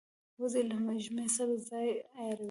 [0.39, 2.39] وزې له ژمې سره ځان عیاروي